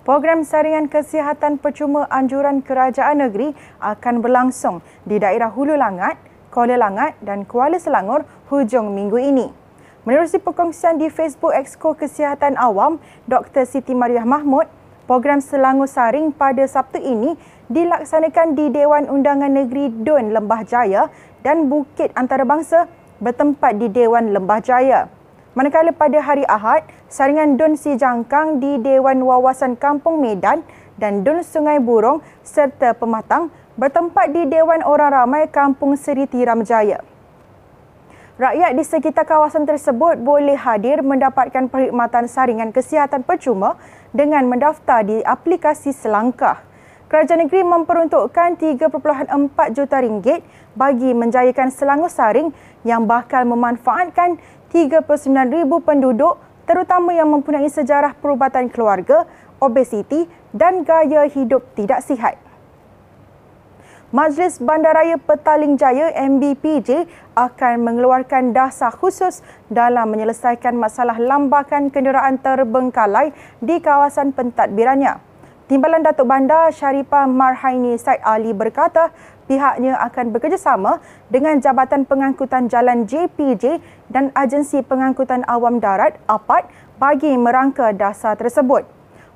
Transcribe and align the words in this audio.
Program 0.00 0.48
saringan 0.48 0.88
kesihatan 0.88 1.60
percuma 1.60 2.08
anjuran 2.08 2.64
kerajaan 2.64 3.20
negeri 3.20 3.52
akan 3.84 4.24
berlangsung 4.24 4.80
di 5.04 5.20
daerah 5.20 5.52
Hulu 5.52 5.76
Langat, 5.76 6.16
Kuala 6.48 6.80
Langat 6.80 7.20
dan 7.20 7.44
Kuala 7.44 7.76
Selangor 7.76 8.24
hujung 8.48 8.96
minggu 8.96 9.20
ini. 9.20 9.52
Menerusi 10.08 10.40
perkongsian 10.40 10.96
di 10.96 11.12
Facebook 11.12 11.52
Exco 11.52 11.92
Kesihatan 11.92 12.56
Awam, 12.56 12.96
Dr. 13.28 13.68
Siti 13.68 13.92
Mariah 13.92 14.24
Mahmud, 14.24 14.64
program 15.04 15.44
Selangor 15.44 15.84
Saring 15.84 16.32
pada 16.32 16.64
Sabtu 16.64 16.96
ini 16.96 17.36
dilaksanakan 17.68 18.56
di 18.56 18.72
Dewan 18.72 19.04
Undangan 19.04 19.52
Negeri 19.52 19.92
Dun 20.00 20.32
Lembah 20.32 20.64
Jaya 20.64 21.12
dan 21.44 21.68
Bukit 21.68 22.08
Antarabangsa 22.16 22.88
bertempat 23.20 23.76
di 23.76 23.92
Dewan 23.92 24.32
Lembah 24.32 24.64
Jaya. 24.64 25.19
Manakala 25.50 25.90
pada 25.90 26.22
hari 26.22 26.46
Ahad, 26.46 26.86
saringan 27.10 27.58
Dun 27.58 27.74
Si 27.74 27.98
Jangkang 27.98 28.62
di 28.62 28.78
Dewan 28.78 29.18
Wawasan 29.26 29.74
Kampung 29.74 30.22
Medan 30.22 30.62
dan 30.94 31.26
Dun 31.26 31.42
Sungai 31.42 31.82
Burong 31.82 32.22
serta 32.46 32.94
Pematang 32.94 33.50
bertempat 33.74 34.30
di 34.30 34.46
Dewan 34.46 34.86
Orang 34.86 35.10
Ramai 35.10 35.50
Kampung 35.50 35.98
Seri 35.98 36.30
Tiram 36.30 36.62
Jaya. 36.62 37.02
Rakyat 38.38 38.78
di 38.78 38.84
sekitar 38.86 39.26
kawasan 39.26 39.66
tersebut 39.66 40.22
boleh 40.22 40.54
hadir 40.54 41.02
mendapatkan 41.02 41.66
perkhidmatan 41.66 42.30
saringan 42.30 42.70
kesihatan 42.70 43.26
percuma 43.26 43.74
dengan 44.14 44.46
mendaftar 44.46 45.02
di 45.02 45.18
aplikasi 45.18 45.90
Selangkah. 45.90 46.62
Kerajaan 47.10 47.42
negeri 47.42 47.66
memperuntukkan 47.66 48.54
3.4 48.54 48.86
juta 49.74 49.98
ringgit 49.98 50.46
bagi 50.78 51.10
menjayakan 51.10 51.74
Selangor 51.74 52.06
Saring 52.06 52.54
yang 52.86 53.10
bakal 53.10 53.42
memanfaatkan 53.50 54.38
39,000 54.70 55.66
penduduk 55.82 56.38
terutama 56.64 57.10
yang 57.10 57.26
mempunyai 57.30 57.66
sejarah 57.66 58.14
perubatan 58.14 58.70
keluarga, 58.70 59.26
obesiti 59.58 60.30
dan 60.54 60.86
gaya 60.86 61.26
hidup 61.26 61.66
tidak 61.74 62.06
sihat. 62.06 62.38
Majlis 64.10 64.58
Bandaraya 64.58 65.22
Petaling 65.22 65.78
Jaya 65.78 66.10
MBPJ 66.10 67.06
akan 67.38 67.74
mengeluarkan 67.86 68.50
dasar 68.50 68.90
khusus 68.90 69.38
dalam 69.70 70.10
menyelesaikan 70.10 70.74
masalah 70.74 71.14
lambakan 71.14 71.94
kenderaan 71.94 72.42
terbengkalai 72.42 73.30
di 73.62 73.78
kawasan 73.78 74.34
pentadbirannya. 74.34 75.29
Timbalan 75.70 76.02
Datuk 76.02 76.26
Bandar 76.26 76.74
Sharifah 76.74 77.30
Marhaini 77.30 77.94
Said 77.94 78.18
Ali 78.26 78.50
berkata 78.50 79.14
pihaknya 79.46 79.94
akan 80.02 80.34
bekerjasama 80.34 80.98
dengan 81.30 81.62
Jabatan 81.62 82.02
Pengangkutan 82.10 82.66
Jalan 82.66 83.06
JPJ 83.06 83.78
dan 84.10 84.34
Agensi 84.34 84.82
Pengangkutan 84.82 85.46
Awam 85.46 85.78
Darat 85.78 86.18
APAD 86.26 86.66
bagi 86.98 87.38
merangka 87.38 87.94
dasar 87.94 88.34
tersebut. 88.34 88.82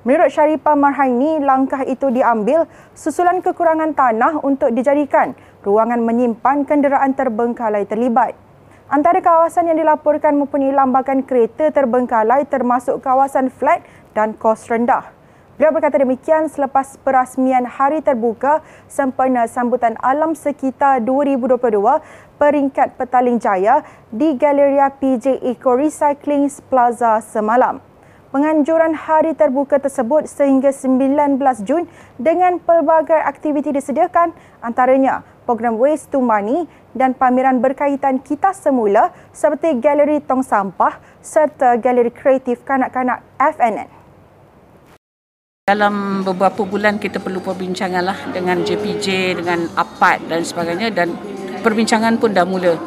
Menurut 0.03 0.27
Sharifah 0.27 0.75
Marhaini, 0.75 1.39
langkah 1.39 1.87
itu 1.87 2.11
diambil 2.11 2.67
susulan 2.91 3.39
kekurangan 3.39 3.95
tanah 3.95 4.43
untuk 4.43 4.75
dijadikan 4.75 5.39
ruangan 5.63 6.03
menyimpan 6.03 6.67
kenderaan 6.67 7.15
terbengkalai 7.15 7.87
terlibat. 7.87 8.35
Antara 8.91 9.23
kawasan 9.23 9.71
yang 9.71 9.79
dilaporkan 9.79 10.35
mempunyai 10.35 10.75
lambakan 10.75 11.23
kereta 11.23 11.71
terbengkalai 11.71 12.43
termasuk 12.43 12.99
kawasan 12.99 13.47
flat 13.47 13.87
dan 14.11 14.35
kos 14.35 14.67
rendah. 14.67 15.15
Beliau 15.55 15.71
berkata 15.71 16.03
demikian 16.03 16.51
selepas 16.51 16.99
perasmian 16.99 17.63
Hari 17.63 18.03
Terbuka 18.03 18.59
sempena 18.91 19.47
sambutan 19.47 19.95
alam 20.03 20.35
sekitar 20.35 20.99
2022 20.99 21.79
peringkat 22.35 22.99
Petaling 22.99 23.39
Jaya 23.39 23.79
di 24.11 24.35
Galeria 24.35 24.91
PJ 24.91 25.39
Eco 25.39 25.79
Recycling 25.79 26.51
Plaza 26.67 27.23
semalam. 27.23 27.79
Penganjuran 28.35 28.99
Hari 28.99 29.31
Terbuka 29.31 29.79
tersebut 29.79 30.27
sehingga 30.27 30.75
19 30.75 31.39
Jun 31.63 31.87
dengan 32.19 32.59
pelbagai 32.59 33.23
aktiviti 33.23 33.71
disediakan 33.71 34.35
antaranya 34.59 35.23
program 35.47 35.79
Waste 35.79 36.11
to 36.11 36.19
Money 36.19 36.67
dan 36.91 37.15
pameran 37.15 37.63
berkaitan 37.63 38.19
kita 38.19 38.51
semula 38.51 39.15
seperti 39.31 39.79
galeri 39.79 40.19
tong 40.19 40.43
sampah 40.43 40.99
serta 41.23 41.79
galeri 41.79 42.11
kreatif 42.11 42.59
kanak-kanak 42.67 43.23
FNN. 43.39 44.04
Dalam 45.65 46.21
beberapa 46.21 46.61
bulan 46.61 47.01
kita 47.01 47.17
perlu 47.17 47.41
perbincangan 47.41 48.05
lah 48.05 48.13
dengan 48.29 48.61
JPJ, 48.61 49.33
dengan 49.41 49.65
APAD 49.73 50.29
dan 50.29 50.45
sebagainya 50.45 50.93
dan 50.93 51.17
perbincangan 51.65 52.21
pun 52.21 52.37
dah 52.37 52.45
mula. 52.45 52.77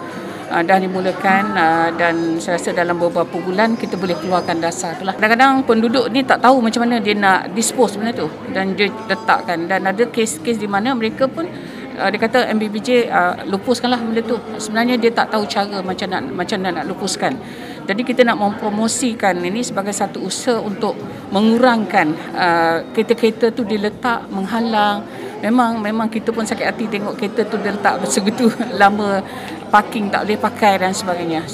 Uh, 0.47 0.63
dah 0.63 0.79
dimulakan 0.79 1.59
uh, 1.59 1.91
dan 1.99 2.39
saya 2.39 2.55
rasa 2.55 2.71
dalam 2.71 3.03
beberapa 3.03 3.35
bulan 3.43 3.75
kita 3.75 3.99
boleh 3.99 4.15
keluarkan 4.23 4.63
dasar 4.63 4.95
tu 4.95 5.03
lah. 5.03 5.19
Kadang-kadang 5.19 5.67
penduduk 5.67 6.07
ni 6.15 6.23
tak 6.23 6.39
tahu 6.39 6.63
macam 6.63 6.87
mana 6.87 7.03
dia 7.03 7.19
nak 7.19 7.51
dispose 7.51 7.99
benda 7.99 8.15
tu 8.15 8.31
dan 8.55 8.79
dia 8.79 8.87
letakkan 9.11 9.67
dan 9.67 9.83
ada 9.83 10.07
kes-kes 10.07 10.63
di 10.63 10.71
mana 10.71 10.95
mereka 10.95 11.27
pun 11.27 11.51
uh, 11.99 12.09
dia 12.15 12.19
kata 12.23 12.47
MBBJ 12.55 13.11
uh, 13.11 13.43
lupuskanlah 13.51 13.99
benda 13.99 14.23
tu. 14.23 14.39
Sebenarnya 14.55 14.95
dia 15.03 15.11
tak 15.11 15.35
tahu 15.35 15.51
cara 15.51 15.83
macam 15.83 16.15
nak 16.15 16.31
macam 16.31 16.63
nak, 16.63 16.79
nak 16.79 16.85
lupuskan. 16.87 17.43
Jadi 17.89 18.05
kita 18.05 18.21
nak 18.21 18.37
mempromosikan 18.37 19.41
ini 19.41 19.65
sebagai 19.65 19.97
satu 19.97 20.21
usaha 20.21 20.61
untuk 20.61 20.93
mengurangkan 21.33 22.13
uh, 22.37 22.77
kereta-kereta 22.93 23.49
tu 23.49 23.65
diletak 23.65 24.29
menghalang. 24.29 25.09
Memang 25.41 25.81
memang 25.81 26.13
kita 26.13 26.29
pun 26.29 26.45
sakit 26.45 26.69
hati 26.69 26.85
tengok 26.85 27.17
kereta 27.17 27.49
tu 27.49 27.57
diletak 27.57 28.05
segitu 28.05 28.53
lama 28.81 29.25
parking 29.73 30.13
tak 30.13 30.29
boleh 30.29 30.37
pakai 30.37 30.85
dan 30.85 30.93
sebagainya. 30.93 31.49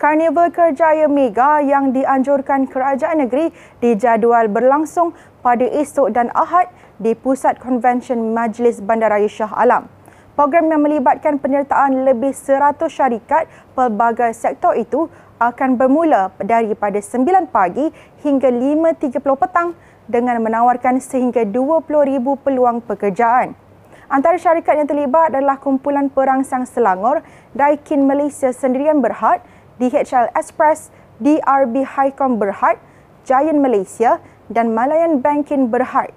Karnival 0.00 0.48
Kerjaya 0.48 1.12
Mega 1.12 1.60
yang 1.60 1.92
dianjurkan 1.92 2.72
kerajaan 2.72 3.28
negeri 3.28 3.52
dijadual 3.84 4.48
berlangsung 4.48 5.12
pada 5.44 5.68
esok 5.68 6.08
dan 6.16 6.32
Ahad 6.32 6.72
di 6.96 7.12
Pusat 7.12 7.60
Konvensyen 7.60 8.32
Majlis 8.32 8.80
Bandaraya 8.80 9.28
Shah 9.28 9.52
Alam. 9.52 9.97
Program 10.38 10.70
yang 10.70 10.86
melibatkan 10.86 11.42
penyertaan 11.42 12.06
lebih 12.06 12.30
100 12.30 12.78
syarikat 12.86 13.50
pelbagai 13.74 14.30
sektor 14.38 14.70
itu 14.78 15.10
akan 15.42 15.74
bermula 15.74 16.30
daripada 16.38 17.02
9 17.02 17.50
pagi 17.50 17.90
hingga 18.22 18.46
5.30 18.46 19.18
petang 19.18 19.74
dengan 20.06 20.38
menawarkan 20.38 21.02
sehingga 21.02 21.42
20,000 21.42 22.22
peluang 22.38 22.78
pekerjaan. 22.86 23.58
Antara 24.06 24.38
syarikat 24.38 24.78
yang 24.78 24.86
terlibat 24.86 25.34
adalah 25.34 25.58
Kumpulan 25.58 26.06
Perangsang 26.06 26.70
Selangor, 26.70 27.26
Daikin 27.58 28.06
Malaysia 28.06 28.54
Sendirian 28.54 29.02
Berhad, 29.02 29.42
DHL 29.82 30.30
Express, 30.38 30.94
DRB 31.18 31.82
Highcom 31.82 32.38
Berhad, 32.38 32.78
Giant 33.26 33.58
Malaysia 33.58 34.22
dan 34.46 34.70
Malayan 34.70 35.18
Banking 35.18 35.66
Berhad. 35.66 36.14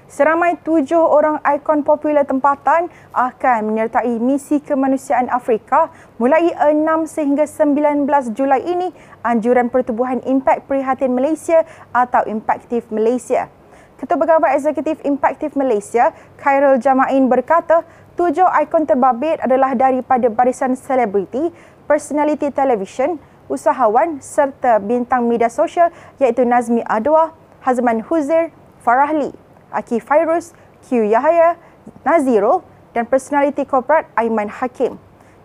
Seramai 0.06 0.54
tujuh 0.62 1.02
orang 1.02 1.42
ikon 1.42 1.82
popular 1.82 2.22
tempatan 2.22 2.86
akan 3.10 3.58
menyertai 3.66 4.22
misi 4.22 4.62
kemanusiaan 4.62 5.26
Afrika 5.26 5.90
mulai 6.22 6.54
6 6.54 7.10
sehingga 7.10 7.42
19 7.42 8.06
Julai 8.30 8.62
ini 8.62 8.94
anjuran 9.26 9.66
pertubuhan 9.66 10.22
Impact 10.22 10.70
Prihatin 10.70 11.10
Malaysia 11.10 11.66
atau 11.90 12.22
Impactive 12.30 12.86
Malaysia. 12.94 13.50
Ketua 13.98 14.14
Pegawai 14.14 14.54
Eksekutif 14.54 15.02
Impactive 15.02 15.58
Malaysia, 15.58 16.14
Khairul 16.38 16.78
Jamain 16.78 17.26
berkata, 17.26 17.82
tujuh 18.14 18.46
ikon 18.62 18.86
terbabit 18.86 19.42
adalah 19.42 19.74
daripada 19.74 20.30
barisan 20.30 20.78
selebriti, 20.78 21.50
personaliti 21.90 22.54
televisyen, 22.54 23.18
usahawan 23.50 24.22
serta 24.22 24.78
bintang 24.78 25.26
media 25.26 25.50
sosial 25.50 25.90
iaitu 26.22 26.46
Nazmi 26.46 26.86
Adwa, 26.86 27.34
Hazman 27.66 28.06
Huzair, 28.06 28.54
Farah 28.86 29.10
Lee. 29.10 29.45
Aki 29.76 30.00
Fairuz, 30.00 30.56
Q 30.88 31.04
Yahaya, 31.04 31.60
Nazirul 32.00 32.64
dan 32.96 33.04
personaliti 33.04 33.68
korporat 33.68 34.08
Aiman 34.16 34.48
Hakim. 34.48 34.96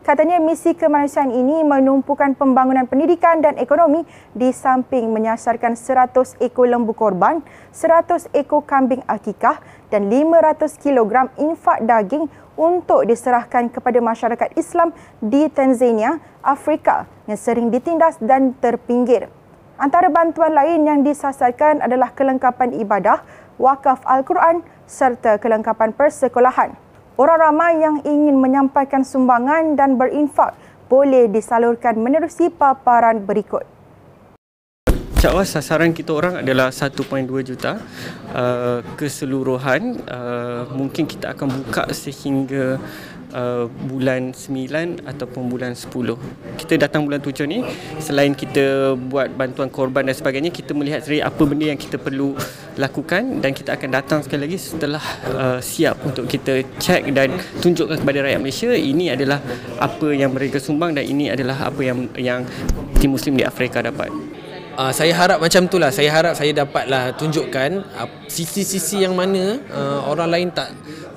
Katanya 0.02 0.42
misi 0.42 0.74
kemanusiaan 0.74 1.30
ini 1.30 1.62
menumpukan 1.62 2.34
pembangunan 2.34 2.90
pendidikan 2.90 3.38
dan 3.38 3.54
ekonomi 3.62 4.02
di 4.34 4.50
samping 4.50 5.14
menyasarkan 5.14 5.78
100 5.78 6.42
ekor 6.42 6.66
lembu 6.66 6.98
korban, 6.98 7.46
100 7.70 8.34
ekor 8.34 8.66
kambing 8.66 9.06
akikah 9.06 9.62
dan 9.94 10.10
500 10.10 10.82
kg 10.82 11.30
infak 11.38 11.86
daging 11.86 12.26
untuk 12.58 13.06
diserahkan 13.06 13.70
kepada 13.70 14.02
masyarakat 14.02 14.50
Islam 14.58 14.90
di 15.22 15.46
Tanzania, 15.54 16.18
Afrika 16.42 17.06
yang 17.30 17.38
sering 17.38 17.70
ditindas 17.70 18.18
dan 18.18 18.58
terpinggir. 18.58 19.30
Antara 19.82 20.10
bantuan 20.14 20.54
lain 20.54 20.86
yang 20.86 21.00
disasarkan 21.02 21.82
adalah 21.82 22.14
kelengkapan 22.14 22.74
ibadah, 22.82 23.22
wakaf 23.62 24.02
Al-Quran 24.10 24.66
serta 24.90 25.38
kelengkapan 25.38 25.94
persekolahan. 25.94 26.74
Orang 27.22 27.38
ramai 27.38 27.78
yang 27.78 28.02
ingin 28.02 28.42
menyampaikan 28.42 29.06
sumbangan 29.06 29.78
dan 29.78 30.02
berinfak 30.02 30.58
boleh 30.90 31.30
disalurkan 31.30 32.02
menerusi 32.02 32.50
paparan 32.50 33.22
berikut. 33.22 33.64
InsyaAllah 35.22 35.46
sasaran 35.46 35.94
kita 35.94 36.18
orang 36.18 36.42
adalah 36.42 36.74
1.2 36.74 36.98
juta 37.46 37.78
uh, 38.34 38.82
keseluruhan. 38.98 40.02
Uh, 40.10 40.66
mungkin 40.74 41.06
kita 41.06 41.38
akan 41.38 41.62
buka 41.62 41.94
sehingga 41.94 42.82
uh, 43.34 43.66
bulan 43.90 44.36
9 44.36 45.04
ataupun 45.08 45.50
bulan 45.52 45.74
10. 45.74 45.90
Kita 46.60 46.74
datang 46.78 47.08
bulan 47.08 47.20
7 47.20 47.48
ni, 47.48 47.64
selain 48.00 48.32
kita 48.36 48.96
buat 48.96 49.32
bantuan 49.34 49.72
korban 49.72 50.08
dan 50.08 50.16
sebagainya, 50.16 50.52
kita 50.54 50.72
melihat 50.76 51.04
sendiri 51.04 51.24
apa 51.24 51.42
benda 51.44 51.66
yang 51.72 51.80
kita 51.80 51.98
perlu 52.00 52.36
lakukan 52.80 53.44
dan 53.44 53.52
kita 53.52 53.76
akan 53.76 53.90
datang 53.92 54.20
sekali 54.24 54.48
lagi 54.48 54.58
setelah 54.60 55.04
uh, 55.36 55.60
siap 55.60 56.00
untuk 56.08 56.28
kita 56.28 56.64
cek 56.80 57.12
dan 57.12 57.36
tunjukkan 57.60 58.00
kepada 58.00 58.24
rakyat 58.24 58.40
Malaysia 58.40 58.72
ini 58.72 59.12
adalah 59.12 59.44
apa 59.80 60.08
yang 60.16 60.32
mereka 60.32 60.62
sumbang 60.62 60.96
dan 60.96 61.04
ini 61.04 61.28
adalah 61.28 61.68
apa 61.68 61.82
yang 61.84 62.08
yang 62.16 62.42
tim 63.00 63.12
muslim 63.12 63.36
di 63.36 63.44
Afrika 63.44 63.84
dapat. 63.84 64.12
Uh, 64.72 64.88
saya 64.96 65.12
harap 65.12 65.44
macam 65.44 65.68
tu 65.68 65.76
lah. 65.76 65.92
Saya 65.92 66.08
harap 66.16 66.32
saya 66.32 66.56
dapatlah 66.56 67.12
tunjukkan 67.20 67.84
uh, 67.92 68.08
sisi-sisi 68.32 69.04
yang 69.04 69.12
mana 69.12 69.60
uh, 69.68 70.00
orang 70.08 70.32
lain 70.32 70.48
tak 70.56 70.72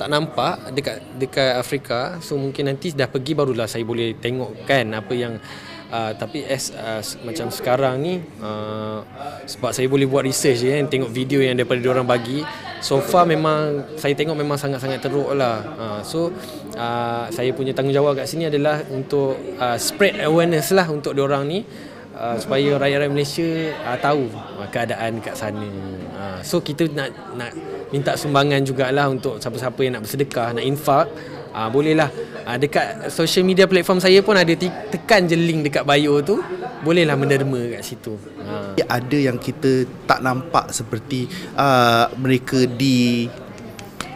tak 0.04 0.12
nampak 0.12 0.68
dekat 0.76 1.00
dekat 1.16 1.56
Afrika. 1.56 2.20
So 2.20 2.36
mungkin 2.36 2.68
nanti 2.68 2.92
dah 2.92 3.08
pergi 3.08 3.32
barulah 3.32 3.64
saya 3.64 3.88
boleh 3.88 4.12
tengok 4.20 4.68
kan 4.68 4.92
apa 4.92 5.16
yang 5.16 5.40
uh, 5.88 6.12
tapi 6.12 6.44
as 6.44 6.76
uh, 6.76 7.00
macam 7.24 7.48
sekarang 7.48 8.04
ni 8.04 8.20
uh, 8.44 9.00
sebab 9.48 9.72
saya 9.72 9.88
boleh 9.88 10.04
buat 10.04 10.28
research 10.28 10.60
je 10.60 10.76
kan 10.76 10.92
tengok 10.92 11.08
video 11.08 11.40
yang 11.40 11.56
daripada 11.56 11.80
orang 11.88 12.04
bagi. 12.04 12.44
So 12.84 13.00
far 13.00 13.24
memang 13.24 13.96
saya 13.96 14.12
tengok 14.12 14.36
memang 14.36 14.60
sangat-sangat 14.60 15.00
teruk 15.00 15.32
lah. 15.32 15.56
Uh, 15.72 16.00
so 16.04 16.28
uh, 16.76 17.24
saya 17.32 17.56
punya 17.56 17.72
tanggungjawab 17.72 18.20
kat 18.20 18.28
sini 18.28 18.52
adalah 18.52 18.84
untuk 18.92 19.40
uh, 19.56 19.80
spread 19.80 20.20
awareness 20.20 20.68
lah 20.76 20.84
untuk 20.92 21.16
orang 21.16 21.48
ni 21.48 21.64
uh, 22.14 22.36
supaya 22.38 22.78
rakyat-rakyat 22.78 23.12
Malaysia 23.12 23.48
uh, 23.84 23.98
tahu 23.98 24.30
uh, 24.32 24.68
keadaan 24.70 25.20
kat 25.20 25.34
sana. 25.34 25.68
Uh, 26.14 26.38
so 26.40 26.62
kita 26.62 26.88
nak 26.94 27.10
nak 27.34 27.50
minta 27.90 28.14
sumbangan 28.18 28.62
jugalah 28.62 29.06
untuk 29.10 29.38
siapa-siapa 29.38 29.80
yang 29.86 29.98
nak 29.98 30.02
bersedekah, 30.06 30.54
nak 30.54 30.64
infak, 30.64 31.06
uh, 31.54 31.68
bolehlah 31.70 32.10
uh, 32.46 32.56
dekat 32.58 33.10
social 33.10 33.46
media 33.46 33.70
platform 33.70 34.02
saya 34.02 34.18
pun 34.22 34.34
ada 34.34 34.54
tekan 34.90 35.26
je 35.30 35.38
link 35.38 35.66
dekat 35.70 35.86
bio 35.86 36.18
tu, 36.22 36.42
bolehlah 36.82 37.14
menderma 37.14 37.78
kat 37.78 37.82
situ. 37.86 38.18
Uh. 38.42 38.74
Ada 38.78 39.30
yang 39.30 39.38
kita 39.38 39.86
tak 40.06 40.22
nampak 40.22 40.70
seperti 40.74 41.30
uh, 41.54 42.10
mereka 42.18 42.66
di 42.66 43.30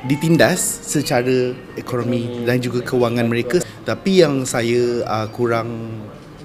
ditindas 0.06 0.62
secara 0.86 1.50
ekonomi 1.74 2.22
hmm. 2.22 2.46
dan 2.46 2.62
juga 2.62 2.86
kewangan 2.86 3.26
mereka 3.26 3.58
tapi 3.82 4.22
yang 4.22 4.46
saya 4.46 5.02
uh, 5.02 5.26
kurang 5.34 5.90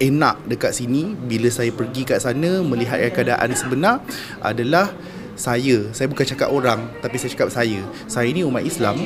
enak 0.01 0.41
dekat 0.49 0.73
sini. 0.73 1.13
Bila 1.13 1.49
saya 1.49 1.69
pergi 1.73 2.07
kat 2.07 2.21
sana 2.23 2.61
melihat 2.65 3.01
keadaan 3.13 3.51
sebenar 3.53 4.01
adalah 4.41 4.93
saya. 5.33 5.89
Saya 5.93 6.07
bukan 6.09 6.25
cakap 6.25 6.49
orang 6.49 6.89
tapi 7.01 7.17
saya 7.17 7.33
cakap 7.33 7.49
saya. 7.53 7.81
Saya 8.09 8.29
ni 8.29 8.45
umat 8.45 8.63
Islam. 8.65 8.97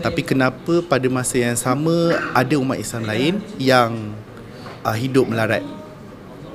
Tapi 0.00 0.20
kenapa 0.24 0.80
pada 0.84 1.06
masa 1.08 1.40
yang 1.40 1.56
sama 1.56 2.16
ada 2.32 2.54
umat 2.60 2.80
Islam 2.80 3.04
lain 3.08 3.34
yang 3.60 4.12
uh, 4.84 4.96
hidup 4.96 5.28
melarat? 5.28 5.64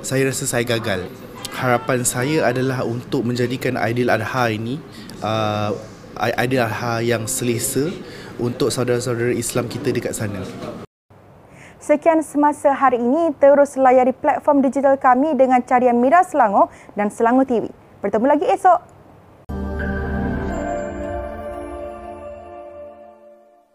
Saya 0.04 0.28
rasa 0.28 0.44
saya 0.44 0.66
gagal. 0.66 1.08
Harapan 1.54 2.02
saya 2.02 2.50
adalah 2.50 2.82
untuk 2.82 3.22
menjadikan 3.22 3.78
Aidil 3.78 4.10
Adha 4.10 4.50
ini 4.50 4.82
uh, 5.22 5.70
Aidil 6.18 6.62
Adha 6.62 6.98
yang 6.98 7.30
selesa 7.30 7.94
untuk 8.42 8.74
saudara-saudara 8.74 9.30
Islam 9.30 9.70
kita 9.70 9.94
dekat 9.94 10.18
sana 10.18 10.42
Sekian 11.84 12.24
semasa 12.24 12.72
hari 12.72 12.96
ini, 12.96 13.36
terus 13.36 13.76
layari 13.76 14.16
platform 14.16 14.64
digital 14.64 14.96
kami 14.96 15.36
dengan 15.36 15.60
carian 15.60 16.00
Mira 16.00 16.24
Selangor 16.24 16.72
dan 16.96 17.12
Selangor 17.12 17.44
TV. 17.44 17.68
Bertemu 18.00 18.24
lagi 18.24 18.48
esok. 18.48 18.93